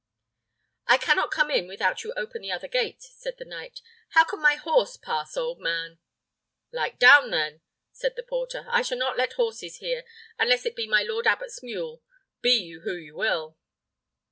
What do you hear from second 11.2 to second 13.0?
abbot's mule, be you who